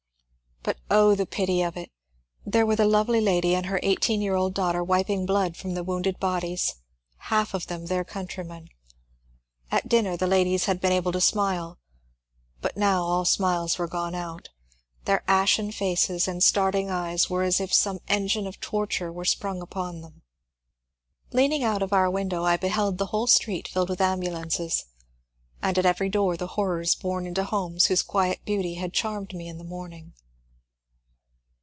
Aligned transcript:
But 0.63 0.77
oh, 0.91 1.15
the 1.15 1.25
pity 1.25 1.63
of 1.63 1.75
it! 1.75 1.91
There 2.45 2.67
were 2.67 2.75
the 2.75 2.85
lovely 2.85 3.19
lady 3.19 3.55
and 3.55 3.65
her 3.65 3.79
eighteen 3.81 4.21
year 4.21 4.35
old 4.35 4.53
daughter 4.53 4.83
wiping 4.83 5.25
blood 5.25 5.57
from 5.57 5.73
the 5.73 5.83
wounded 5.83 6.19
bodies, 6.19 6.75
half 7.17 7.55
of 7.55 7.65
them 7.65 7.87
their 7.87 8.03
countrymen. 8.03 8.67
At 9.71 9.89
dinner 9.89 10.15
the 10.15 10.27
ladies 10.27 10.65
238 10.65 10.95
MONCURE 10.95 11.01
DANIEL 11.23 11.31
CONWAY 11.31 11.55
had 11.65 11.75
been 11.81 12.75
able 12.75 12.75
to 12.75 12.75
smile, 12.75 12.75
but 12.75 12.77
now 12.77 13.01
all 13.03 13.25
smiles 13.25 13.79
were 13.79 13.87
gone 13.87 14.13
out: 14.13 14.49
their 15.05 15.23
ashen 15.27 15.71
faces 15.71 16.27
and 16.27 16.43
starting 16.43 16.91
eyes 16.91 17.27
were 17.27 17.41
as 17.41 17.59
if 17.59 17.73
some 17.73 17.97
engine 18.07 18.45
of 18.45 18.59
tor 18.59 18.85
ture 18.85 19.11
were 19.11 19.25
sprung 19.25 19.63
on 19.71 20.01
them. 20.01 20.21
Leaning 21.31 21.63
out 21.63 21.81
of 21.81 21.91
our 21.91 22.09
window 22.11 22.43
I 22.43 22.57
beheld 22.57 22.99
the 22.99 23.07
whole 23.07 23.25
street 23.25 23.67
filled 23.67 23.89
with 23.89 23.99
ambulances, 23.99 24.85
and 25.59 25.79
at 25.79 25.87
every 25.87 26.09
door 26.09 26.37
the 26.37 26.47
horrors 26.53 26.93
borne 26.93 27.25
into 27.25 27.45
homes 27.45 27.85
whose 27.87 28.03
quiet 28.03 28.45
beauty 28.45 28.75
had 28.75 28.93
charmed 28.93 29.33
me 29.33 29.47
in 29.47 29.57
the 29.57 29.63
morn 29.63 29.93
ing. 29.93 30.13